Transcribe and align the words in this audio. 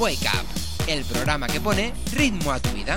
Wake 0.00 0.26
Up, 0.32 0.46
el 0.88 1.04
programa 1.04 1.46
que 1.46 1.60
pone 1.60 1.92
ritmo 2.14 2.52
a 2.52 2.58
tu 2.58 2.70
vida. 2.70 2.96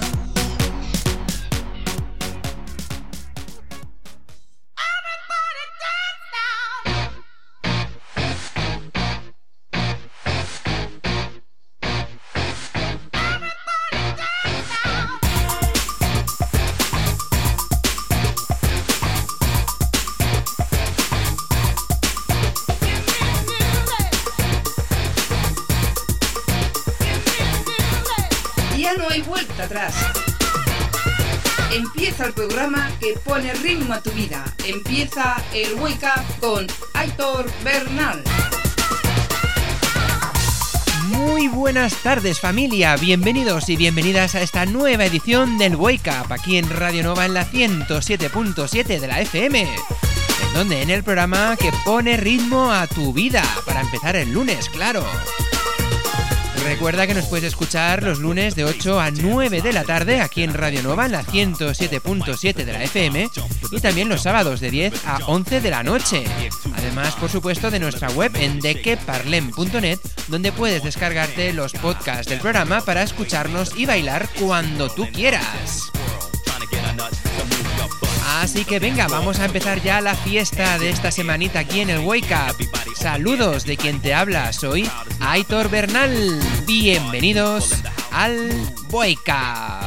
Que 33.43 33.49
pone 33.49 33.53
ritmo 33.55 33.93
a 33.93 34.01
tu 34.01 34.11
vida. 34.11 34.43
Empieza 34.65 35.35
el 35.53 35.73
Wake 35.75 36.07
con 36.39 36.65
Aitor 36.93 37.45
Bernal. 37.63 38.23
Muy 41.07 41.47
buenas 41.49 41.93
tardes 41.97 42.39
familia, 42.39 42.95
bienvenidos 42.95 43.67
y 43.69 43.75
bienvenidas 43.75 44.35
a 44.35 44.41
esta 44.41 44.65
nueva 44.65 45.05
edición 45.05 45.57
del 45.57 45.75
Wake 45.75 46.09
Up 46.09 46.31
aquí 46.31 46.57
en 46.57 46.69
Radio 46.69 47.03
Nova 47.03 47.25
en 47.25 47.33
la 47.33 47.45
107.7 47.45 48.99
de 48.99 49.07
la 49.07 49.19
FM. 49.19 49.61
En 49.61 50.53
donde 50.53 50.81
en 50.81 50.89
el 50.89 51.03
programa 51.03 51.57
que 51.57 51.71
pone 51.83 52.15
ritmo 52.17 52.71
a 52.71 52.87
tu 52.87 53.11
vida 53.11 53.43
para 53.65 53.81
empezar 53.81 54.15
el 54.15 54.31
lunes, 54.31 54.69
claro. 54.69 55.05
Recuerda 56.63 57.07
que 57.07 57.13
nos 57.13 57.25
puedes 57.25 57.45
escuchar 57.45 58.03
los 58.03 58.19
lunes 58.19 58.55
de 58.55 58.65
8 58.65 58.99
a 58.99 59.11
9 59.11 59.61
de 59.61 59.73
la 59.73 59.83
tarde 59.83 60.21
aquí 60.21 60.43
en 60.43 60.53
Radio 60.53 60.81
Nova 60.81 61.05
en 61.05 61.11
la 61.11 61.23
107.7 61.23 62.53
de 62.53 62.73
la 62.73 62.83
FM 62.83 63.29
y 63.71 63.79
también 63.79 64.09
los 64.09 64.23
sábados 64.23 64.59
de 64.59 64.71
10 64.71 65.05
a 65.05 65.19
11 65.27 65.61
de 65.61 65.69
la 65.69 65.83
noche. 65.83 66.23
Además, 66.75 67.15
por 67.15 67.29
supuesto, 67.29 67.69
de 67.69 67.79
nuestra 67.79 68.09
web 68.11 68.31
en 68.35 68.59
dequeparlem.net 68.59 69.99
donde 70.27 70.51
puedes 70.51 70.83
descargarte 70.83 71.53
los 71.53 71.73
podcasts 71.73 72.29
del 72.29 72.39
programa 72.39 72.81
para 72.81 73.03
escucharnos 73.03 73.73
y 73.77 73.85
bailar 73.85 74.29
cuando 74.39 74.89
tú 74.89 75.07
quieras. 75.11 75.91
Así 78.41 78.65
que 78.65 78.79
venga, 78.79 79.07
vamos 79.07 79.39
a 79.39 79.45
empezar 79.45 79.81
ya 79.81 80.01
la 80.01 80.15
fiesta 80.15 80.79
de 80.79 80.89
esta 80.89 81.11
semanita 81.11 81.59
aquí 81.59 81.81
en 81.81 81.91
el 81.91 81.99
Wake 81.99 82.33
Up. 82.33 82.57
Saludos 82.95 83.63
de 83.63 83.77
quien 83.77 84.01
te 84.01 84.13
habla, 84.13 84.51
soy 84.53 84.89
Aitor 85.19 85.69
Bernal. 85.69 86.39
Bienvenidos 86.65 87.75
al 88.11 88.49
Wake 88.89 89.31
Up. 89.31 89.82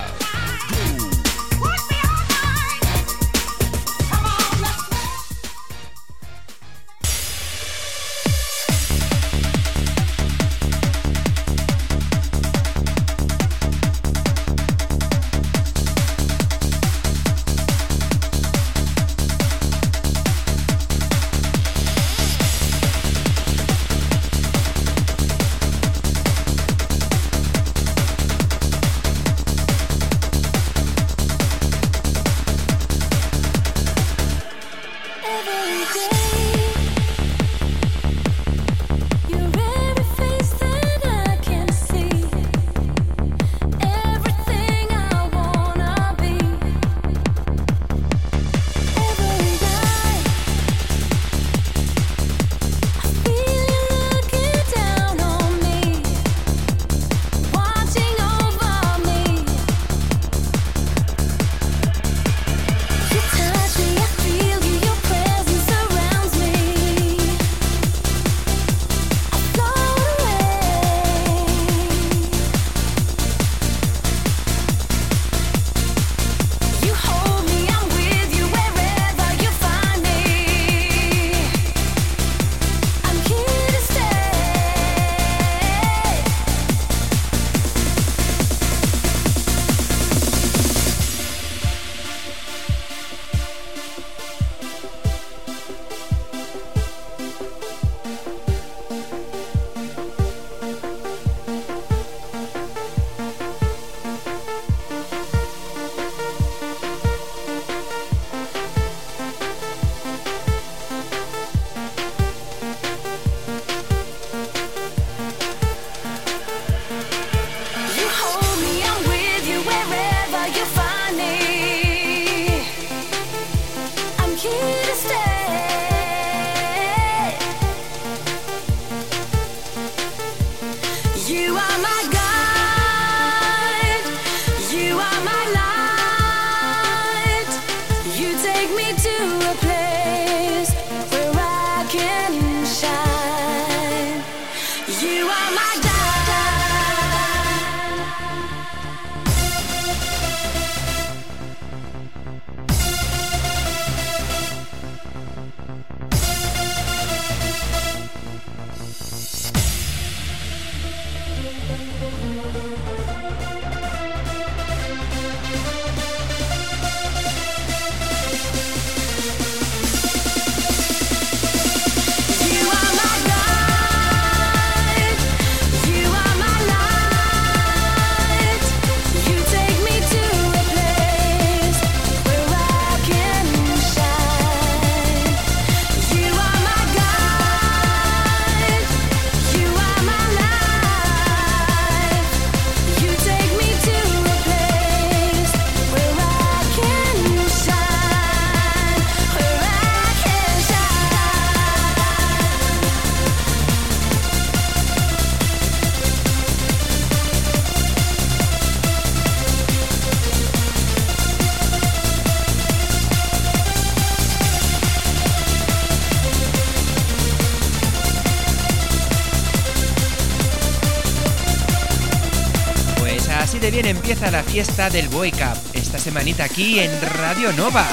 Fiesta 224.56 224.88
del 224.88 225.08
Wake 225.08 225.44
Up, 225.44 225.58
esta 225.74 225.98
semanita 225.98 226.44
aquí 226.44 226.78
en 226.78 226.90
Radio 227.18 227.52
Nova. 227.52 227.86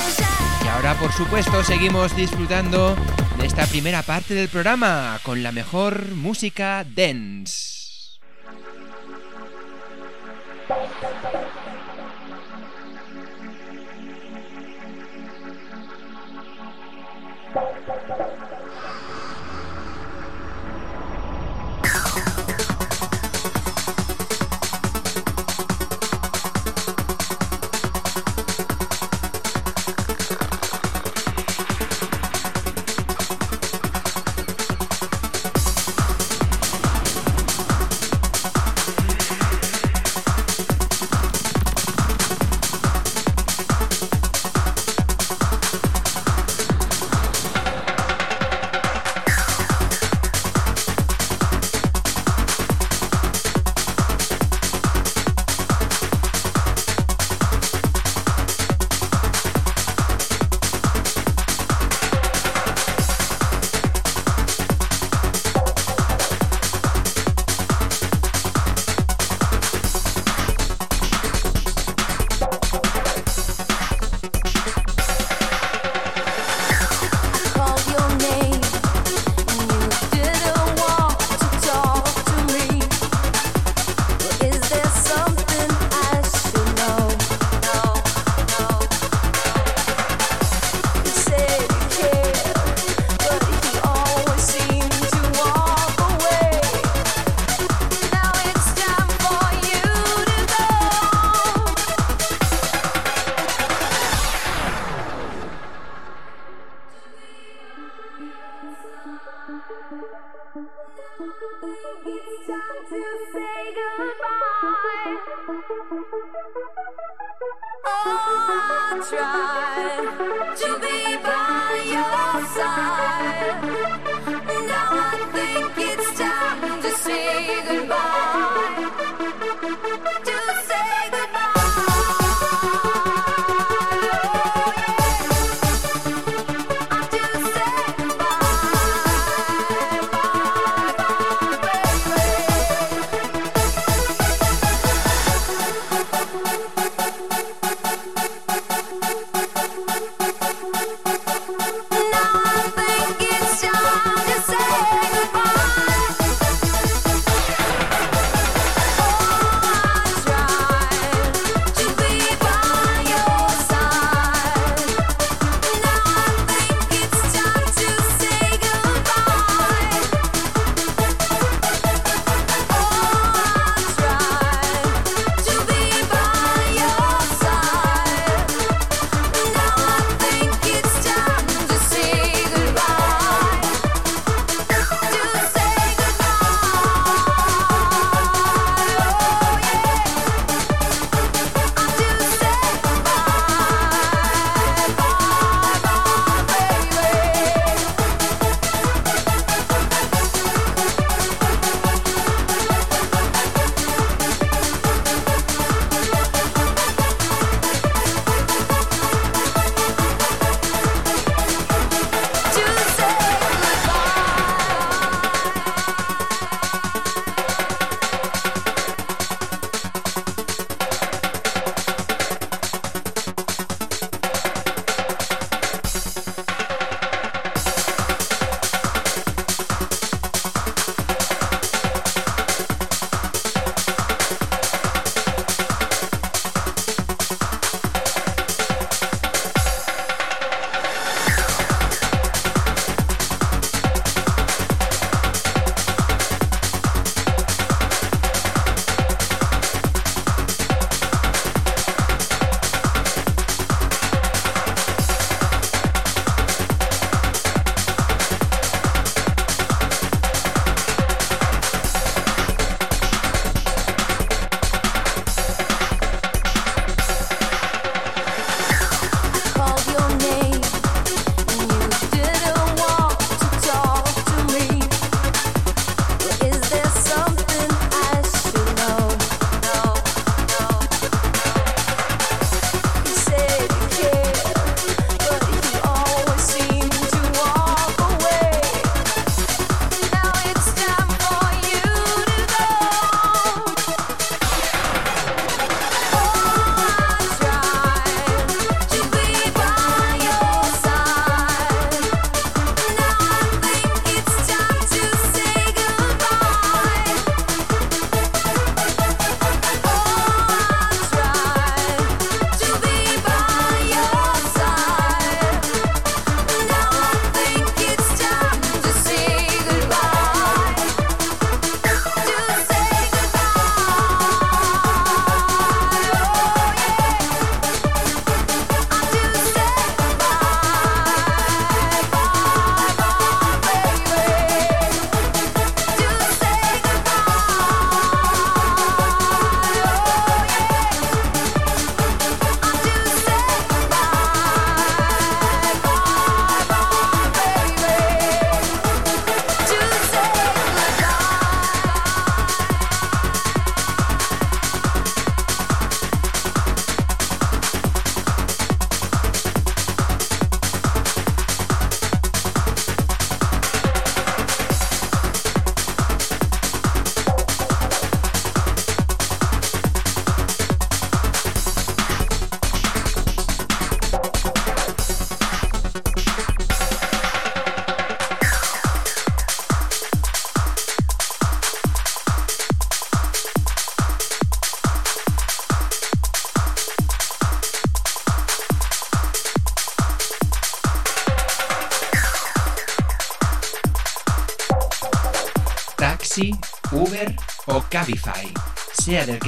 Y 0.64 0.68
ahora, 0.70 0.98
por 0.98 1.12
supuesto, 1.12 1.62
seguimos 1.62 2.16
disfrutando 2.16 2.96
de 3.38 3.46
esta 3.46 3.66
primera 3.66 4.02
parte 4.02 4.34
del 4.34 4.48
programa 4.48 5.20
con 5.24 5.44
la 5.44 5.52
mejor 5.52 6.16
música 6.16 6.86
dance. 6.86 7.63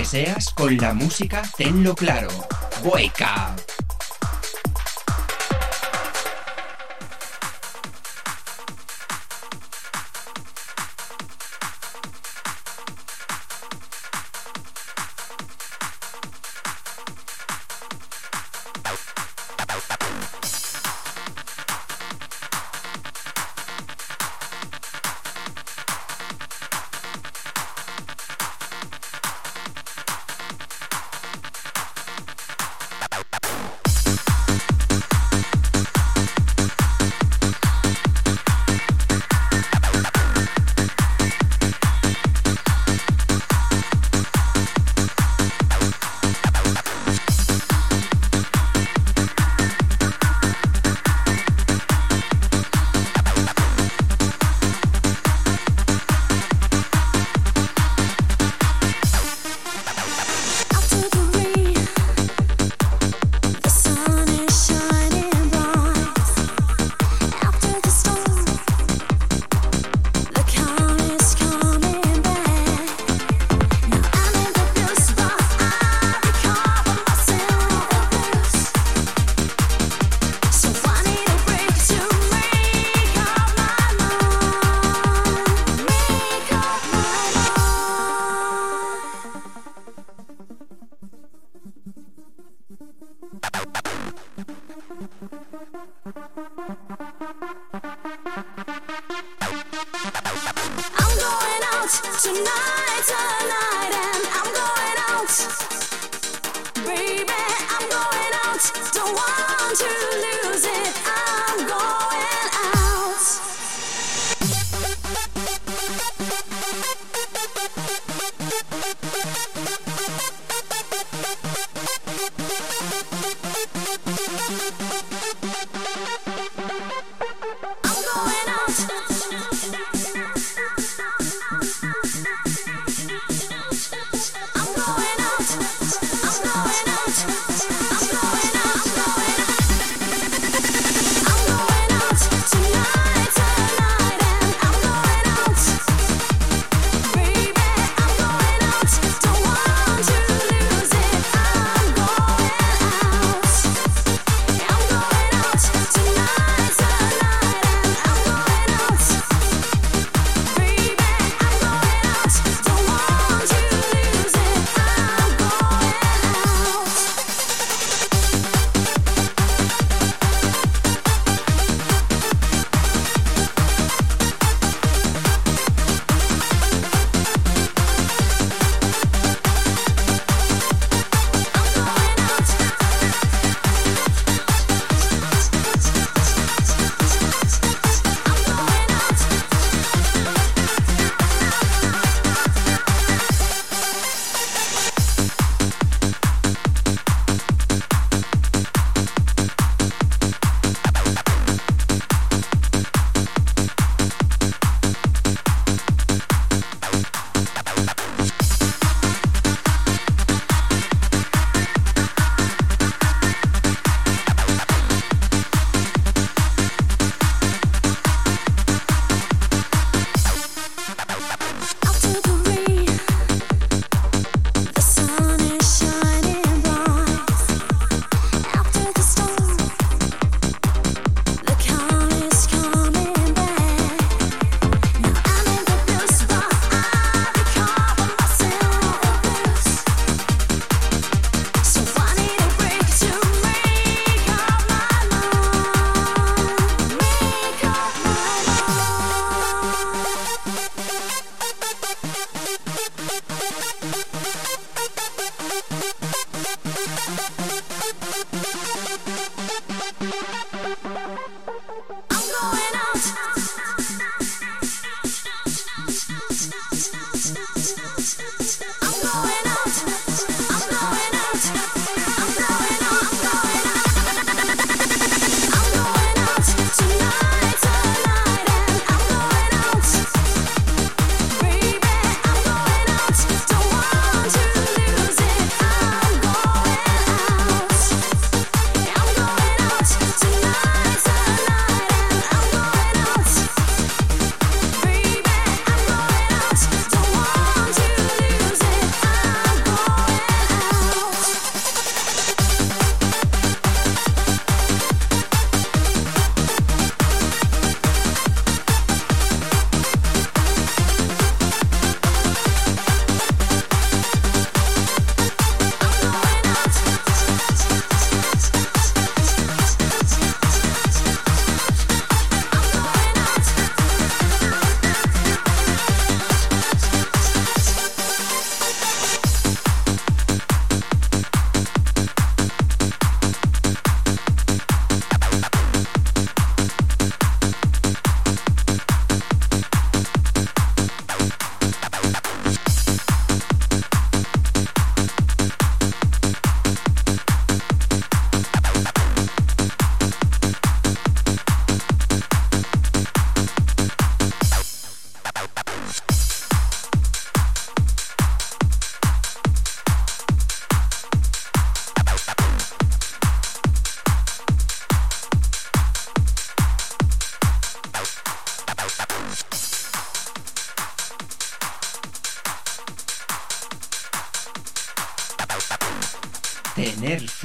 Seas, 0.05 0.53
con 0.53 0.77
la 0.77 0.93
música 0.93 1.41
tenlo 1.57 1.95
claro. 1.95 2.29
Wake 2.83 3.23
up. 3.23 3.74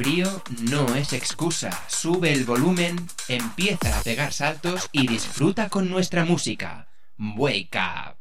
Frío 0.00 0.42
no 0.62 0.94
es 0.94 1.12
excusa. 1.12 1.70
Sube 1.86 2.32
el 2.32 2.44
volumen, 2.46 2.96
empieza 3.28 3.98
a 3.98 4.02
pegar 4.02 4.32
saltos 4.32 4.88
y 4.92 5.06
disfruta 5.06 5.68
con 5.68 5.90
nuestra 5.90 6.24
música. 6.24 6.88
Wake 7.18 7.76
up. 7.76 8.19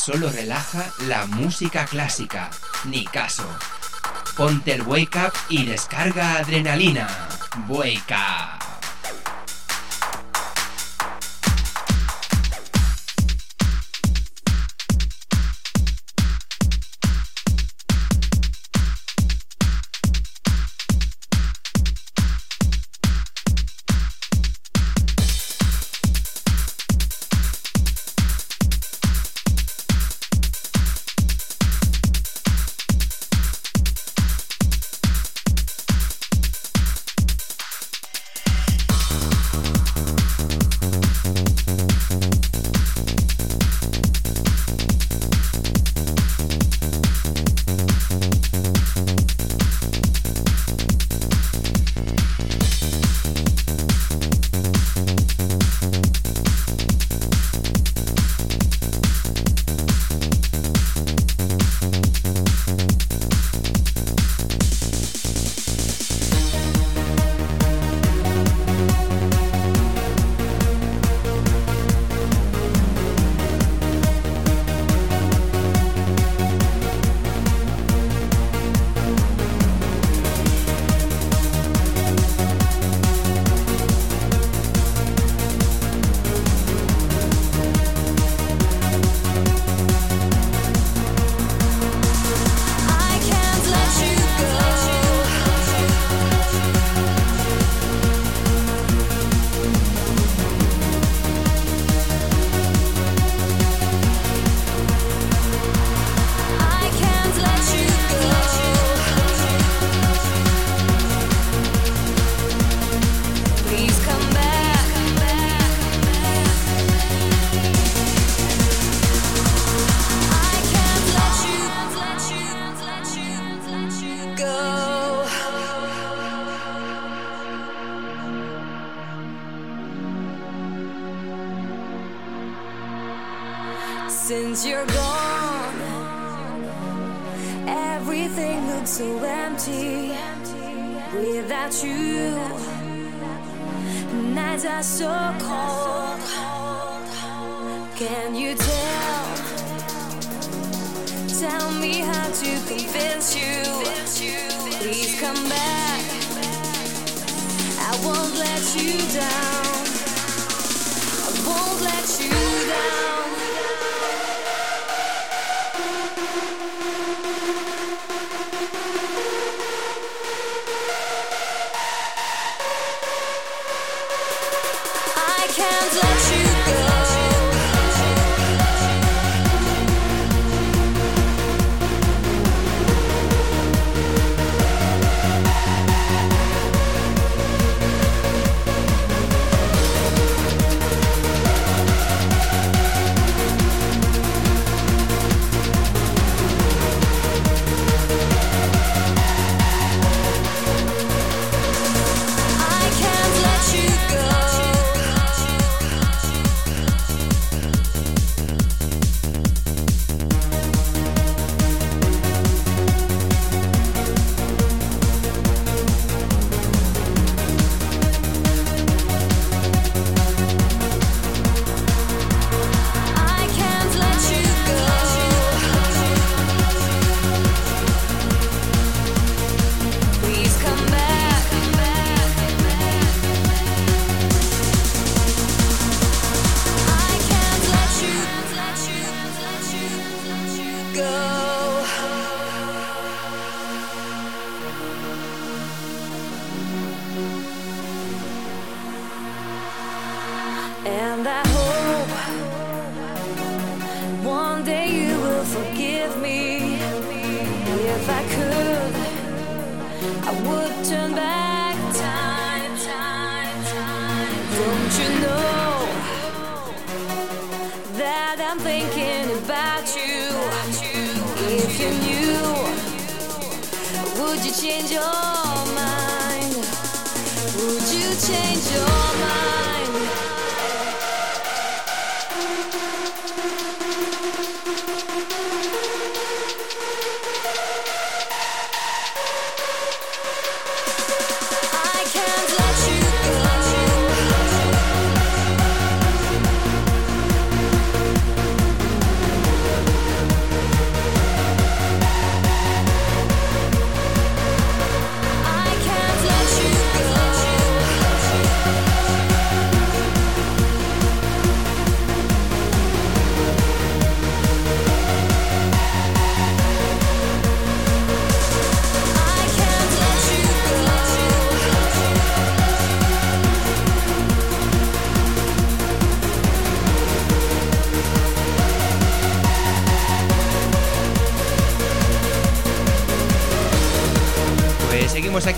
Solo 0.00 0.30
relaja 0.30 0.90
la 1.06 1.26
música 1.26 1.84
clásica. 1.84 2.48
Ni 2.84 3.04
caso. 3.04 3.44
Ponte 4.34 4.72
el 4.72 4.82
wake 4.82 5.18
up 5.18 5.32
y 5.50 5.66
descarga 5.66 6.38
adrenalina. 6.38 7.06
Wake 7.68 8.10
up. 8.10 8.59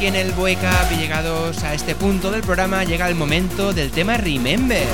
En 0.06 0.16
el 0.16 0.30
Up 0.30 0.48
y 0.92 0.96
llegados 0.96 1.62
a 1.62 1.74
este 1.74 1.94
punto 1.94 2.32
del 2.32 2.42
programa 2.42 2.82
llega 2.82 3.08
el 3.08 3.14
momento 3.14 3.72
del 3.72 3.92
tema 3.92 4.16
Remember. 4.16 4.84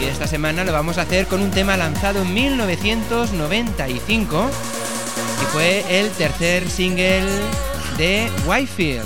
Y 0.00 0.04
esta 0.04 0.26
semana 0.26 0.64
lo 0.64 0.72
vamos 0.72 0.96
a 0.96 1.02
hacer 1.02 1.26
con 1.26 1.42
un 1.42 1.50
tema 1.50 1.76
lanzado 1.76 2.22
en 2.22 2.32
1995 2.32 4.50
y 5.42 5.44
fue 5.52 5.84
el 5.90 6.08
tercer 6.12 6.66
single 6.70 7.26
de 7.98 8.30
Whitefield. 8.46 9.04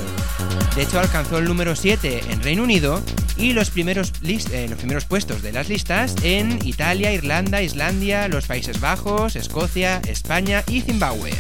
De 0.77 0.83
hecho 0.83 1.01
alcanzó 1.01 1.39
el 1.39 1.47
número 1.47 1.75
7 1.75 2.27
en 2.31 2.41
Reino 2.43 2.63
Unido 2.63 3.03
y 3.37 3.55
los 3.55 3.71
primeros, 3.71 4.13
eh, 4.23 4.69
los 4.69 4.79
primeros 4.79 5.05
puestos 5.05 5.43
de 5.43 5.51
las 5.51 5.69
listas 5.69 6.15
en 6.23 6.65
Italia, 6.65 7.13
Irlanda, 7.13 7.61
Islandia, 7.61 8.29
los 8.29 8.47
Países 8.47 8.81
Bajos, 8.81 9.35
Escocia, 9.35 10.01
España 10.07 10.63
y 10.69 10.83
Zimbabue. 10.83 11.33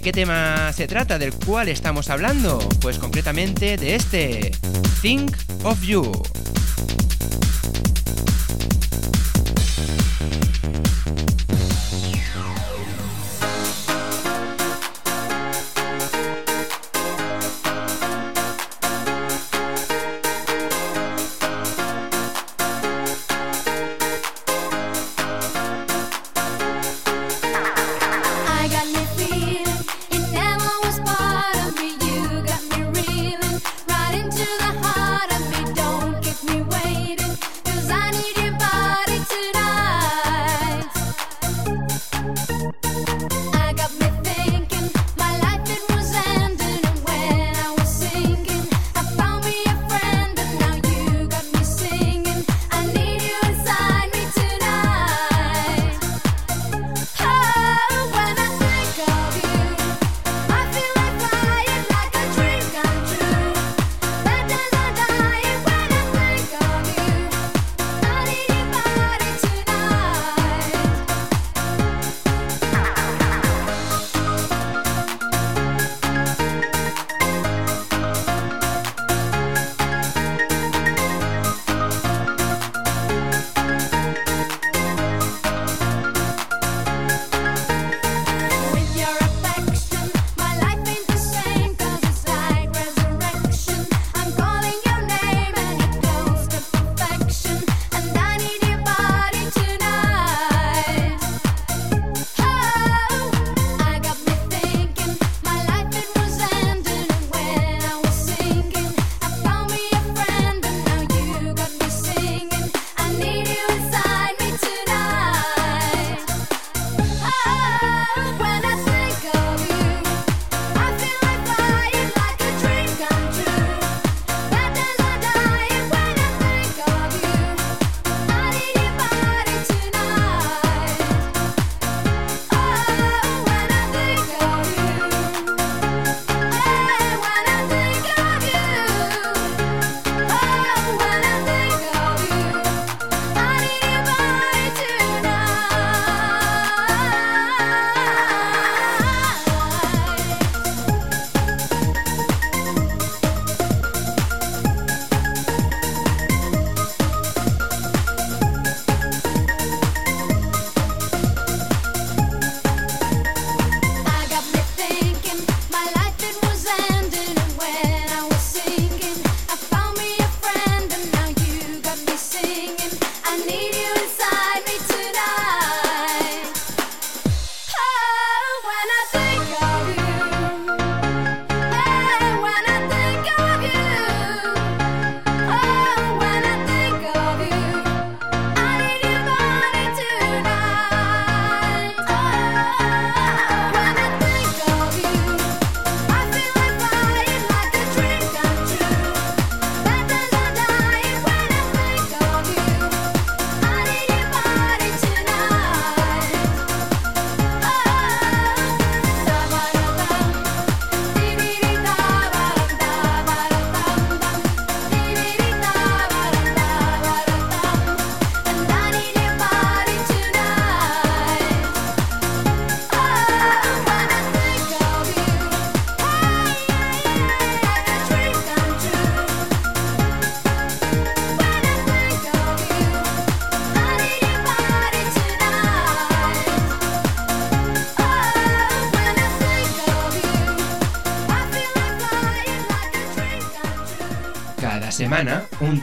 De 0.00 0.02
qué 0.02 0.12
tema 0.12 0.72
se 0.72 0.86
trata? 0.86 1.18
¿Del 1.18 1.34
cual 1.34 1.68
estamos 1.68 2.08
hablando? 2.08 2.58
Pues 2.80 2.98
concretamente 2.98 3.76
de 3.76 3.96
este, 3.96 4.50
Think 5.02 5.36
of 5.62 5.82
You. 5.82 6.10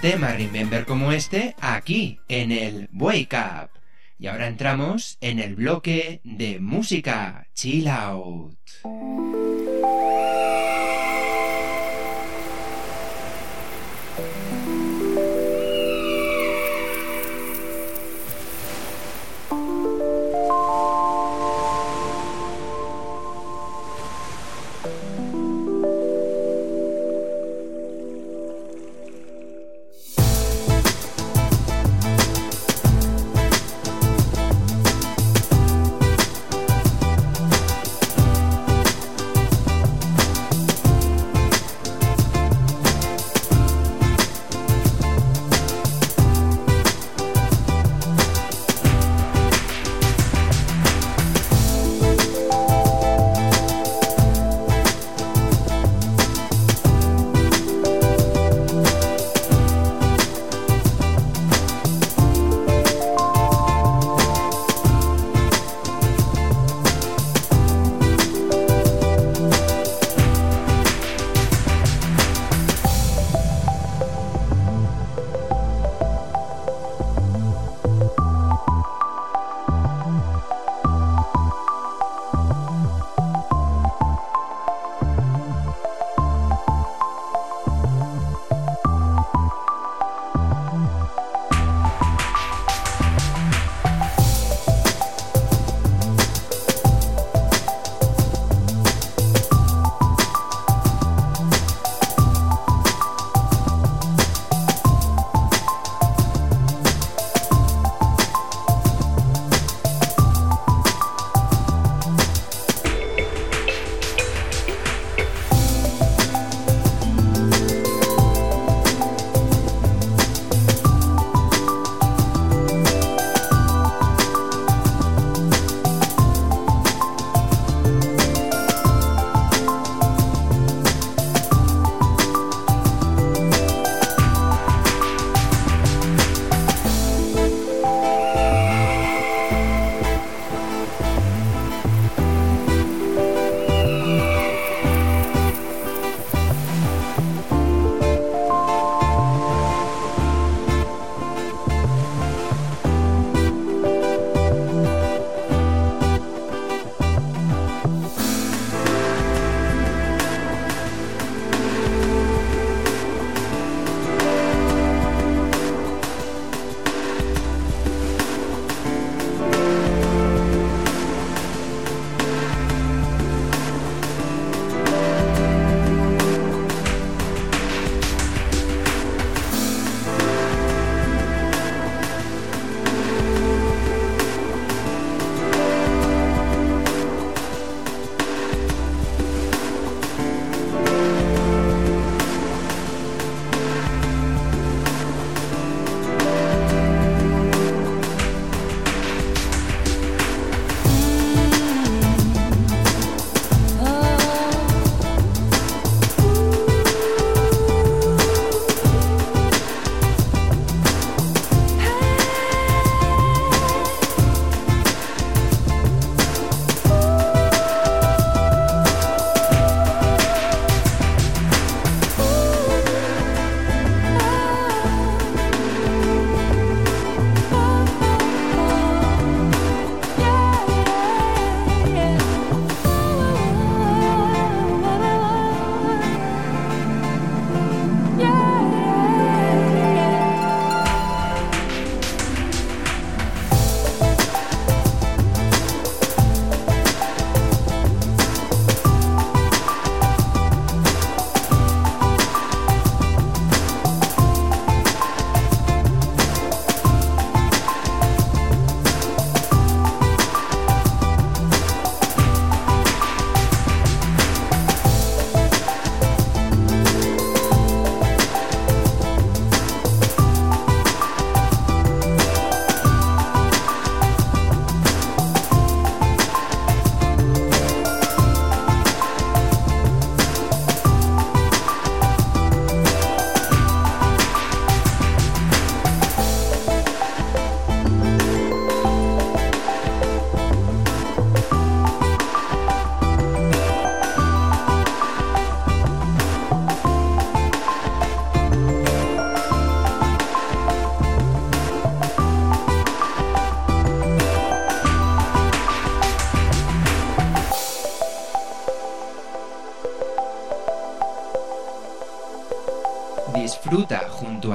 Tema 0.01 0.31
Remember 0.33 0.85
como 0.85 1.11
este 1.11 1.55
aquí 1.59 2.19
en 2.27 2.51
el 2.51 2.89
Wake 2.93 3.35
Up. 3.35 3.69
Y 4.19 4.27
ahora 4.27 4.47
entramos 4.47 5.17
en 5.21 5.39
el 5.39 5.55
bloque 5.55 6.21
de 6.23 6.59
música 6.59 7.47
Chill 7.53 7.87
Out. 7.87 8.46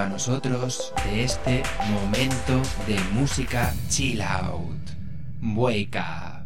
Nosotros 0.09 0.93
de 1.05 1.25
este 1.25 1.63
momento 1.91 2.61
de 2.87 2.99
música 3.13 3.75
chill 3.89 4.23
out. 4.23 4.63
Wake 5.43 5.99
up. 5.99 6.42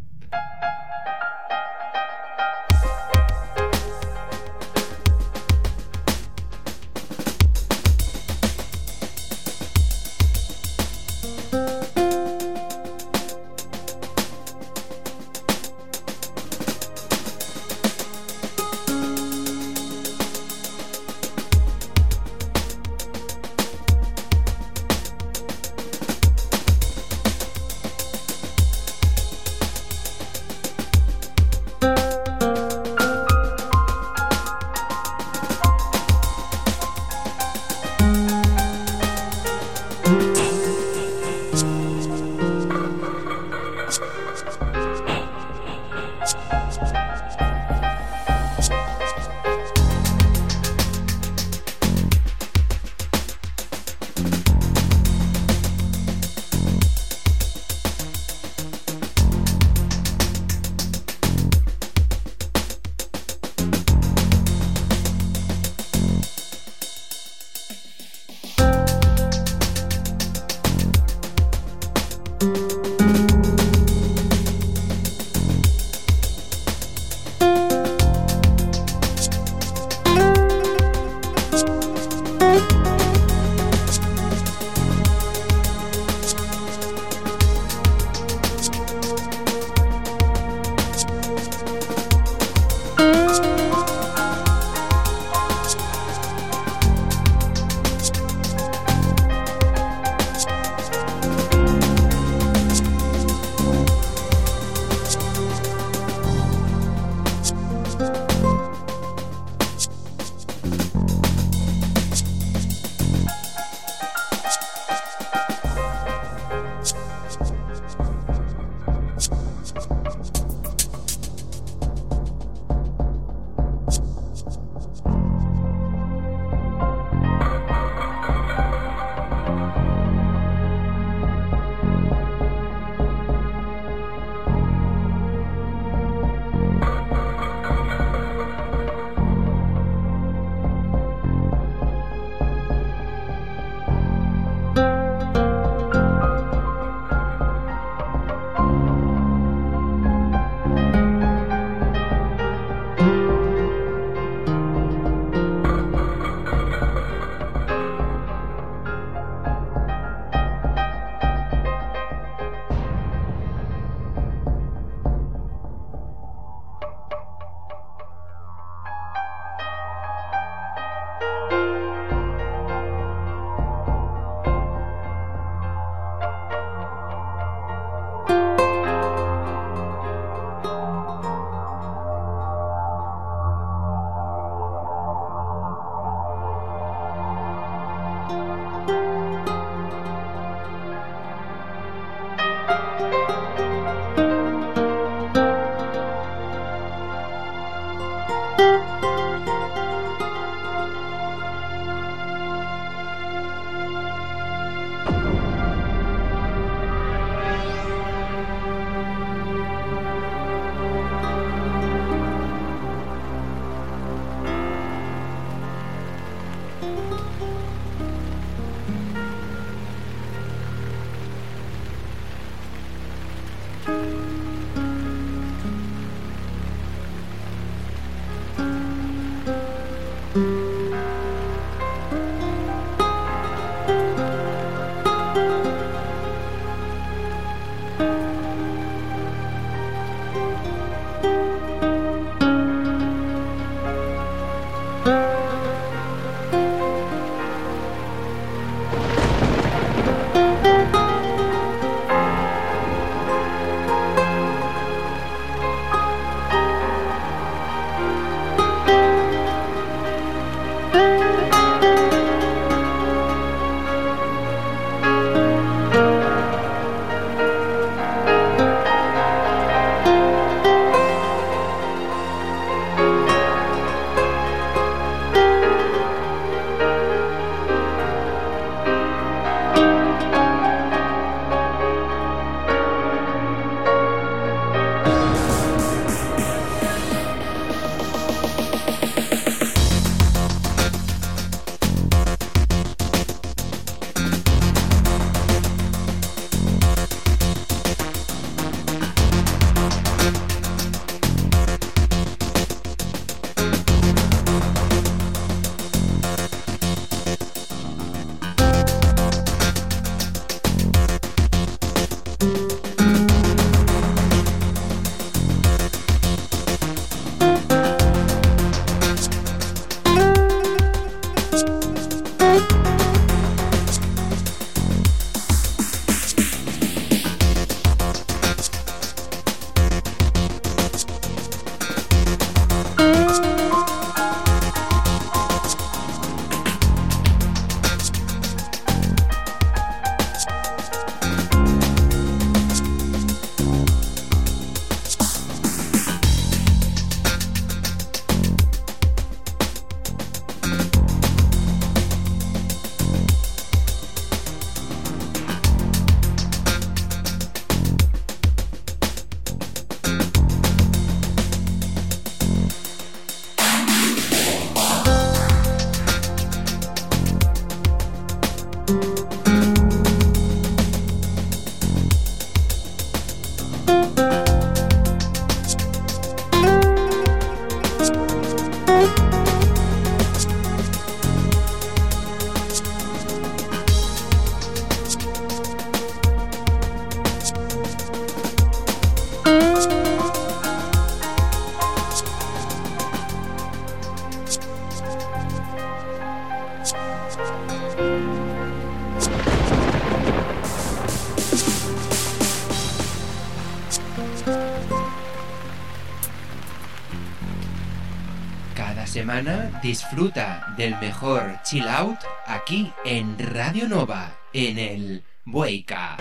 Cada 408.75 409.07
semana 409.07 409.79
disfruta 409.83 410.75
del 410.79 410.99
mejor 411.01 411.61
chill 411.65 411.87
out 411.87 412.19
aquí 412.47 412.91
en 413.05 413.37
Radio 413.39 413.89
Nova, 413.89 414.39
en 414.55 414.79
el 414.79 415.25
Bueika. 415.45 416.17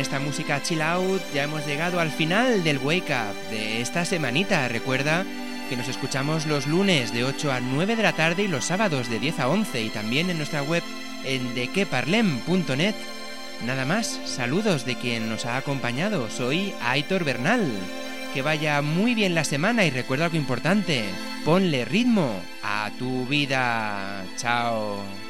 Esta 0.00 0.18
música 0.18 0.62
chill 0.62 0.82
out 0.82 1.22
ya 1.34 1.44
hemos 1.44 1.66
llegado 1.66 2.00
al 2.00 2.10
final 2.10 2.64
del 2.64 2.78
Wake 2.78 3.12
Up 3.12 3.50
de 3.50 3.80
esta 3.80 4.04
semanita. 4.04 4.66
Recuerda 4.68 5.24
que 5.68 5.76
nos 5.76 5.88
escuchamos 5.88 6.46
los 6.46 6.66
lunes 6.66 7.12
de 7.12 7.24
8 7.24 7.52
a 7.52 7.60
9 7.60 7.96
de 7.96 8.02
la 8.02 8.14
tarde 8.14 8.44
y 8.44 8.48
los 8.48 8.64
sábados 8.64 9.10
de 9.10 9.18
10 9.18 9.40
a 9.40 9.48
11 9.48 9.82
y 9.82 9.90
también 9.90 10.30
en 10.30 10.38
nuestra 10.38 10.62
web 10.62 10.82
en 11.24 11.54
dequeparlem.net. 11.54 12.94
Nada 13.66 13.84
más, 13.84 14.20
saludos 14.24 14.86
de 14.86 14.96
quien 14.96 15.28
nos 15.28 15.44
ha 15.44 15.58
acompañado. 15.58 16.30
Soy 16.30 16.72
Aitor 16.82 17.24
Bernal. 17.24 17.70
Que 18.32 18.42
vaya 18.42 18.80
muy 18.80 19.14
bien 19.14 19.34
la 19.34 19.44
semana 19.44 19.84
y 19.84 19.90
recuerda 19.90 20.26
algo 20.26 20.36
importante. 20.36 21.04
Ponle 21.44 21.84
ritmo 21.84 22.40
a 22.62 22.90
tu 22.98 23.26
vida. 23.26 24.24
Chao. 24.36 25.29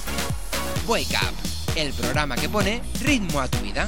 Wake 0.87 1.15
Up, 1.15 1.77
el 1.77 1.93
programa 1.93 2.35
que 2.35 2.49
pone 2.49 2.81
ritmo 3.01 3.39
a 3.39 3.47
tu 3.47 3.59
vida. 3.59 3.85